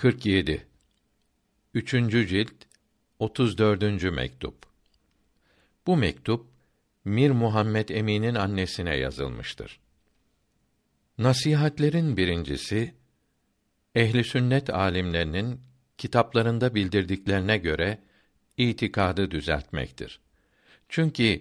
47 0.00 0.66
Üçüncü 1.74 2.26
cilt 2.26 2.52
34. 3.18 4.02
mektup. 4.02 4.54
Bu 5.86 5.96
mektup 5.96 6.46
Mir 7.04 7.30
Muhammed 7.30 7.88
Emin'in 7.88 8.34
annesine 8.34 8.96
yazılmıştır. 8.96 9.80
Nasihatlerin 11.18 12.16
birincisi 12.16 12.94
ehli 13.94 14.24
sünnet 14.24 14.70
alimlerinin 14.70 15.60
kitaplarında 15.98 16.74
bildirdiklerine 16.74 17.58
göre 17.58 17.98
itikadı 18.56 19.30
düzeltmektir. 19.30 20.20
Çünkü 20.88 21.40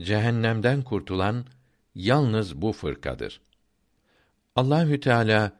cehennemden 0.00 0.82
kurtulan 0.82 1.44
yalnız 1.94 2.62
bu 2.62 2.72
fırkadır. 2.72 3.40
Allahü 4.56 5.00
Teala 5.00 5.58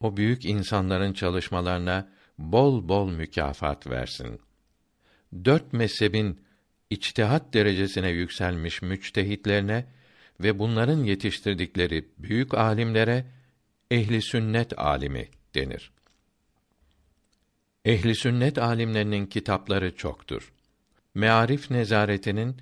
o 0.00 0.16
büyük 0.16 0.44
insanların 0.44 1.12
çalışmalarına 1.12 2.08
bol 2.38 2.88
bol 2.88 3.10
mükafat 3.10 3.86
versin. 3.86 4.40
Dört 5.44 5.72
mezhebin 5.72 6.40
içtihat 6.90 7.54
derecesine 7.54 8.08
yükselmiş 8.08 8.82
müçtehitlerine 8.82 9.86
ve 10.40 10.58
bunların 10.58 11.04
yetiştirdikleri 11.04 12.08
büyük 12.18 12.54
alimlere 12.54 13.26
ehli 13.90 14.22
sünnet 14.22 14.78
alimi 14.78 15.28
denir. 15.54 15.90
Ehli 17.84 18.14
sünnet 18.14 18.58
alimlerinin 18.58 19.26
kitapları 19.26 19.96
çoktur. 19.96 20.52
Mearif 21.14 21.70
nezaretinin 21.70 22.56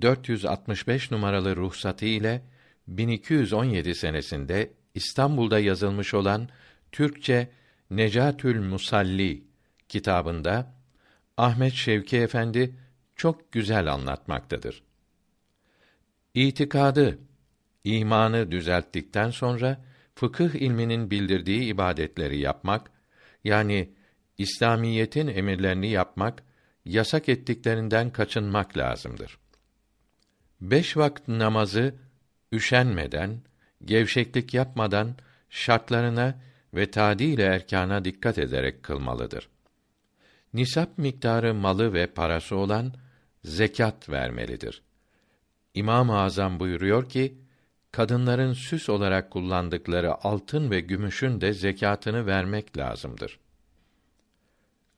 465 0.00 1.10
numaralı 1.10 1.56
ruhsatı 1.56 2.06
ile 2.06 2.42
1217 2.88 3.94
senesinde 3.94 4.72
İstanbul'da 4.94 5.58
yazılmış 5.58 6.14
olan 6.14 6.48
Türkçe 6.96 7.48
Necatül 7.90 8.60
Musalli 8.60 9.44
kitabında 9.88 10.74
Ahmet 11.36 11.72
Şevki 11.72 12.16
Efendi 12.16 12.74
çok 13.16 13.52
güzel 13.52 13.92
anlatmaktadır. 13.92 14.82
İtikadı, 16.34 17.18
imanı 17.84 18.50
düzelttikten 18.50 19.30
sonra 19.30 19.84
fıkıh 20.14 20.54
ilminin 20.54 21.10
bildirdiği 21.10 21.62
ibadetleri 21.62 22.38
yapmak, 22.38 22.90
yani 23.44 23.90
İslamiyetin 24.38 25.26
emirlerini 25.26 25.90
yapmak, 25.90 26.42
yasak 26.84 27.28
ettiklerinden 27.28 28.10
kaçınmak 28.10 28.76
lazımdır. 28.76 29.38
Beş 30.60 30.96
vakit 30.96 31.28
namazı 31.28 31.94
üşenmeden, 32.52 33.40
gevşeklik 33.84 34.54
yapmadan 34.54 35.16
şartlarına 35.50 36.46
ve 36.74 36.90
tadil 36.90 37.38
erkana 37.38 38.04
dikkat 38.04 38.38
ederek 38.38 38.82
kılmalıdır. 38.82 39.48
Nisap 40.54 40.98
miktarı 40.98 41.54
malı 41.54 41.92
ve 41.92 42.06
parası 42.06 42.56
olan 42.56 42.92
zekat 43.44 44.08
vermelidir. 44.08 44.82
İmam-ı 45.74 46.20
Azam 46.20 46.60
buyuruyor 46.60 47.08
ki, 47.08 47.38
kadınların 47.92 48.52
süs 48.52 48.88
olarak 48.88 49.30
kullandıkları 49.30 50.24
altın 50.24 50.70
ve 50.70 50.80
gümüşün 50.80 51.40
de 51.40 51.52
zekatını 51.52 52.26
vermek 52.26 52.76
lazımdır. 52.76 53.38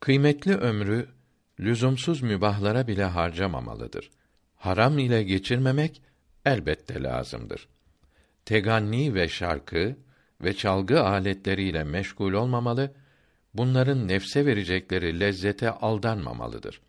Kıymetli 0.00 0.56
ömrü 0.56 1.08
lüzumsuz 1.60 2.22
mübahlara 2.22 2.86
bile 2.86 3.04
harcamamalıdır. 3.04 4.10
Haram 4.56 4.98
ile 4.98 5.22
geçirmemek 5.22 6.02
elbette 6.44 7.02
lazımdır. 7.02 7.68
Teganni 8.44 9.14
ve 9.14 9.28
şarkı 9.28 9.96
ve 10.40 10.56
çalgı 10.56 11.02
aletleriyle 11.02 11.84
meşgul 11.84 12.32
olmamalı, 12.32 12.94
bunların 13.54 14.08
nefse 14.08 14.46
verecekleri 14.46 15.20
lezzete 15.20 15.70
aldanmamalıdır. 15.70 16.80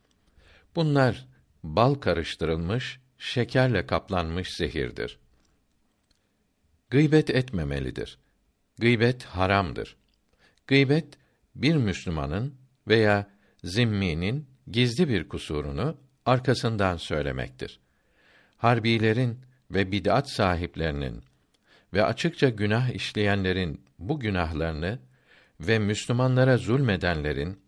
Bunlar 0.76 1.28
bal 1.64 1.94
karıştırılmış, 1.94 3.00
şekerle 3.18 3.86
kaplanmış 3.86 4.56
zehirdir. 4.58 5.20
Gıybet 6.90 7.30
etmemelidir. 7.30 8.18
Gıybet 8.78 9.24
haramdır. 9.24 9.96
Gıybet 10.68 11.18
bir 11.56 11.76
Müslümanın 11.76 12.56
veya 12.88 13.30
zimminin 13.64 14.48
gizli 14.68 15.10
bir 15.10 15.30
kusurunu 15.30 15.98
arkasından 16.26 16.98
söylemektir. 16.98 17.80
Harbilerin 18.58 19.40
ve 19.72 19.92
bid'at 19.92 20.32
sahiplerinin 20.32 21.24
ve 21.94 22.04
açıkça 22.04 22.50
günah 22.50 22.90
işleyenlerin 22.90 23.82
bu 24.00 24.20
günahlarını 24.20 25.00
ve 25.60 25.80
Müslümanlara 25.80 26.58
zulmedenlerin 26.58 27.60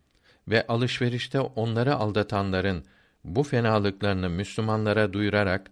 ve 0.48 0.68
alışverişte 0.68 1.40
onları 1.40 1.96
aldatanların 1.96 2.86
bu 3.24 3.44
fenalıklarını 3.44 4.30
Müslümanlara 4.30 5.14
duyurarak 5.14 5.72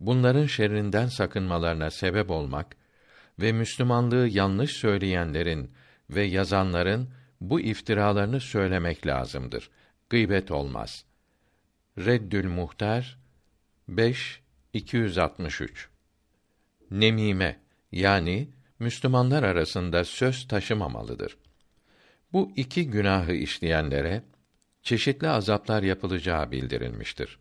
bunların 0.00 0.46
şerrinden 0.46 1.06
sakınmalarına 1.06 1.90
sebep 1.90 2.30
olmak 2.30 2.76
ve 3.40 3.52
Müslümanlığı 3.52 4.28
yanlış 4.28 4.70
söyleyenlerin 4.70 5.70
ve 6.10 6.22
yazanların 6.22 7.08
bu 7.40 7.60
iftiralarını 7.60 8.40
söylemek 8.40 9.06
lazımdır. 9.06 9.70
Gıybet 10.10 10.50
olmaz. 10.50 11.04
Reddül 11.98 12.48
Muhtar 12.48 13.18
5 13.88 14.40
263 14.72 15.88
Nemime 16.90 17.63
yani 17.94 18.48
Müslümanlar 18.78 19.42
arasında 19.42 20.04
söz 20.04 20.48
taşımamalıdır. 20.48 21.36
Bu 22.32 22.52
iki 22.56 22.90
günahı 22.90 23.32
işleyenlere 23.32 24.22
çeşitli 24.82 25.28
azaplar 25.28 25.82
yapılacağı 25.82 26.50
bildirilmiştir. 26.50 27.38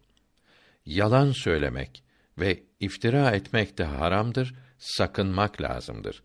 Yalan 0.86 1.32
söylemek 1.32 2.04
ve 2.38 2.64
iftira 2.80 3.32
etmek 3.32 3.78
de 3.78 3.84
haramdır, 3.84 4.56
sakınmak 4.78 5.62
lazımdır. 5.62 6.24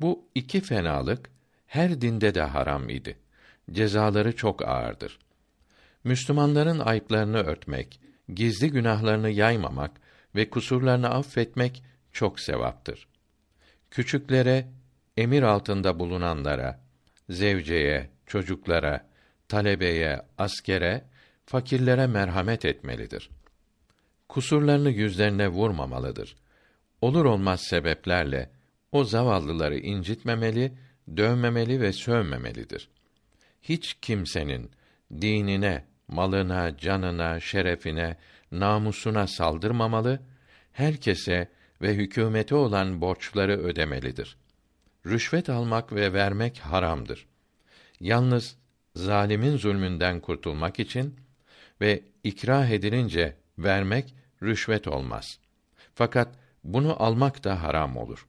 Bu 0.00 0.28
iki 0.34 0.60
fenalık 0.60 1.30
her 1.66 2.00
dinde 2.00 2.34
de 2.34 2.42
haram 2.42 2.88
idi. 2.88 3.18
Cezaları 3.70 4.36
çok 4.36 4.68
ağırdır. 4.68 5.18
Müslümanların 6.04 6.78
ayıplarını 6.78 7.38
örtmek, 7.38 8.00
gizli 8.34 8.70
günahlarını 8.70 9.30
yaymamak 9.30 10.00
ve 10.34 10.50
kusurlarını 10.50 11.08
affetmek 11.08 11.82
çok 12.12 12.40
sevaptır. 12.40 13.08
Küçüklere, 13.94 14.66
emir 15.16 15.42
altında 15.42 15.98
bulunanlara, 15.98 16.80
zevceye, 17.30 18.10
çocuklara, 18.26 19.06
talebeye, 19.48 20.22
askere, 20.38 21.04
fakirlere 21.46 22.06
merhamet 22.06 22.64
etmelidir. 22.64 23.30
Kusurlarını 24.28 24.90
yüzlerine 24.90 25.48
vurmamalıdır. 25.48 26.36
Olur 27.00 27.24
olmaz 27.24 27.60
sebeplerle 27.60 28.50
o 28.92 29.04
zavallıları 29.04 29.78
incitmemeli, 29.78 30.72
dövmemeli 31.16 31.80
ve 31.80 31.92
sövmemelidir. 31.92 32.88
Hiç 33.62 33.94
kimsenin 33.94 34.70
dinine, 35.20 35.84
malına, 36.08 36.76
canına, 36.76 37.40
şerefine, 37.40 38.16
namusuna 38.52 39.26
saldırmamalı, 39.26 40.20
herkese 40.72 41.48
ve 41.84 41.94
hükümete 41.94 42.54
olan 42.54 43.00
borçları 43.00 43.58
ödemelidir. 43.58 44.36
Rüşvet 45.06 45.48
almak 45.50 45.92
ve 45.92 46.12
vermek 46.12 46.58
haramdır. 46.58 47.26
Yalnız 48.00 48.56
zalimin 48.94 49.56
zulmünden 49.56 50.20
kurtulmak 50.20 50.80
için 50.80 51.16
ve 51.80 52.02
ikrah 52.24 52.68
edilince 52.68 53.36
vermek 53.58 54.14
rüşvet 54.42 54.88
olmaz. 54.88 55.38
Fakat 55.94 56.28
bunu 56.64 57.02
almak 57.02 57.44
da 57.44 57.62
haram 57.62 57.96
olur. 57.96 58.26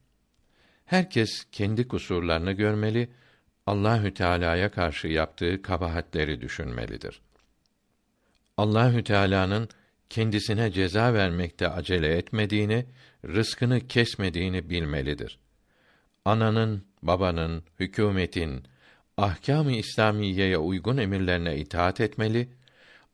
Herkes 0.86 1.46
kendi 1.52 1.88
kusurlarını 1.88 2.52
görmeli, 2.52 3.10
Allahü 3.66 4.14
Teala'ya 4.14 4.72
karşı 4.72 5.08
yaptığı 5.08 5.62
kabahatleri 5.62 6.42
düşünmelidir. 6.42 7.22
Allahü 8.58 9.04
Teala'nın 9.04 9.70
kendisine 10.10 10.72
ceza 10.72 11.14
vermekte 11.14 11.68
acele 11.68 12.18
etmediğini, 12.18 12.86
rızkını 13.26 13.88
kesmediğini 13.88 14.70
bilmelidir. 14.70 15.40
Ananın, 16.26 16.86
babanın, 17.04 17.64
hükümetin, 17.80 18.64
ahkâm-ı 19.18 19.72
İslamiyeye 19.72 20.58
uygun 20.58 20.98
emirlerine 20.98 21.58
itaat 21.58 22.02
etmeli, 22.02 22.50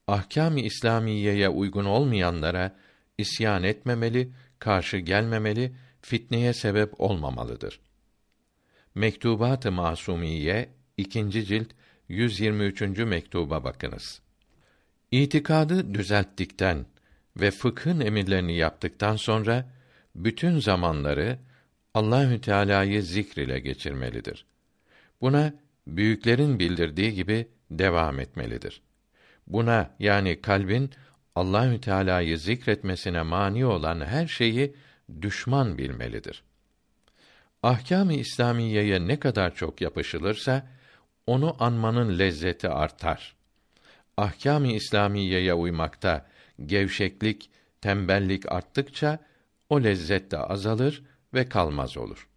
ahkâm-ı 0.08 0.60
İslamiyeye 0.60 1.50
uygun 1.50 1.86
olmayanlara 1.86 2.76
isyan 3.18 3.64
etmemeli, 3.64 4.32
karşı 4.60 4.98
gelmemeli, 4.98 5.76
fitneye 6.02 6.54
sebep 6.54 7.02
olmamalıdır. 7.02 7.80
Mektubat-ı 8.96 9.72
Masumiye 9.72 10.70
2. 10.98 11.32
cilt 11.32 11.68
123. 12.10 12.82
mektuba 12.82 13.64
bakınız. 13.64 14.22
İtikadı 15.12 15.94
düzelttikten 15.94 16.86
ve 17.38 17.52
fıkhın 17.52 18.00
emirlerini 18.00 18.58
yaptıktan 18.58 19.16
sonra 19.16 19.70
bütün 20.16 20.60
zamanları 20.60 21.40
Allahü 21.94 22.42
Teala'yı 22.42 23.04
zikr 23.04 23.40
ile 23.40 23.60
geçirmelidir. 23.60 24.46
Buna 25.22 25.54
büyüklerin 25.88 26.60
bildirdiği 26.60 27.14
gibi 27.14 27.48
devam 27.72 28.20
etmelidir. 28.20 28.82
Buna 29.48 29.96
yani 30.00 30.42
kalbin 30.42 30.92
Allahü 31.36 31.82
Teala'yı 31.82 32.38
zikretmesine 32.38 33.22
mani 33.22 33.66
olan 33.66 34.06
her 34.06 34.28
şeyi 34.28 34.76
düşman 35.22 35.78
bilmelidir. 35.78 36.44
Ahkâm-ı 37.64 38.14
İslamiyeye 38.14 39.08
ne 39.08 39.20
kadar 39.20 39.56
çok 39.56 39.82
yapışılırsa 39.82 40.68
onu 41.28 41.56
anmanın 41.60 42.20
lezzeti 42.20 42.70
artar. 42.70 43.41
Ahkâm-ı 44.22 44.68
İslamiyeye 44.68 45.54
uymakta 45.54 46.26
gevşeklik, 46.66 47.50
tembellik 47.82 48.52
arttıkça 48.52 49.20
o 49.70 49.84
lezzet 49.84 50.32
de 50.32 50.38
azalır 50.38 51.04
ve 51.34 51.50
kalmaz 51.50 51.98
olur. 51.98 52.28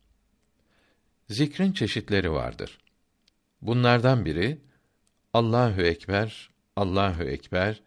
Zikrin 1.29 1.73
çeşitleri 1.73 2.33
vardır. 2.33 2.79
Bunlardan 3.63 4.25
biri 4.25 4.59
Allahu 5.33 5.83
ekber, 5.83 6.51
Allahu 6.77 7.23
ekber, 7.23 7.83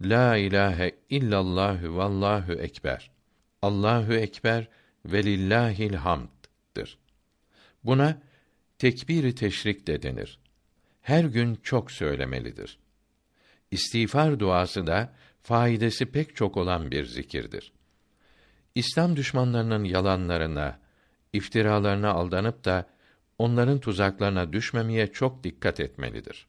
la 0.00 0.36
ilahe 0.36 0.98
illallahu 1.10 1.96
vallahu 1.96 2.52
ekber. 2.52 3.10
Allahu 3.62 4.14
ekber 4.14 4.68
ve 5.06 5.22
lillahil 5.22 5.94
hamd'dır. 5.94 6.98
Buna 7.84 8.22
tekbiri 8.78 9.34
teşrik 9.34 9.86
de 9.86 10.02
denir. 10.02 10.38
Her 11.00 11.24
gün 11.24 11.58
çok 11.62 11.90
söylemelidir. 11.90 12.78
İstiğfar 13.70 14.40
duası 14.40 14.86
da 14.86 15.12
faidesi 15.42 16.06
pek 16.06 16.36
çok 16.36 16.56
olan 16.56 16.90
bir 16.90 17.04
zikirdir. 17.04 17.72
İslam 18.74 19.16
düşmanlarının 19.16 19.84
yalanlarına, 19.84 20.78
iftiralarına 21.32 22.10
aldanıp 22.10 22.64
da 22.64 22.86
onların 23.38 23.80
tuzaklarına 23.80 24.52
düşmemeye 24.52 25.06
çok 25.06 25.44
dikkat 25.44 25.80
etmelidir. 25.80 26.46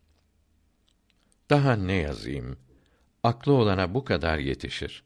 Daha 1.50 1.76
ne 1.76 1.94
yazayım? 1.94 2.58
Aklı 3.24 3.54
olana 3.54 3.94
bu 3.94 4.04
kadar 4.04 4.38
yetişir. 4.38 5.04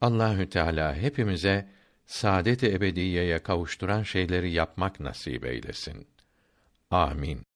Allahü 0.00 0.48
Teala 0.48 0.94
hepimize 0.94 1.68
saadet-i 2.06 2.66
ebediyeye 2.66 3.38
kavuşturan 3.38 4.02
şeyleri 4.02 4.52
yapmak 4.52 5.00
nasip 5.00 5.44
eylesin. 5.44 6.06
Amin. 6.90 7.49